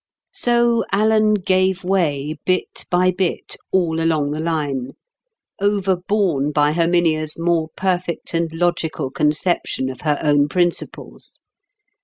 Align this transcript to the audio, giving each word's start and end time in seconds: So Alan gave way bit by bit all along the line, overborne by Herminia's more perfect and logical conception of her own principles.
So 0.33 0.83
Alan 0.91 1.35
gave 1.35 1.83
way 1.83 2.39
bit 2.43 2.85
by 2.89 3.11
bit 3.11 3.55
all 3.71 4.01
along 4.01 4.31
the 4.31 4.39
line, 4.39 4.93
overborne 5.61 6.51
by 6.51 6.71
Herminia's 6.71 7.37
more 7.37 7.69
perfect 7.77 8.33
and 8.33 8.51
logical 8.51 9.11
conception 9.11 9.91
of 9.91 10.01
her 10.01 10.17
own 10.23 10.49
principles. 10.49 11.39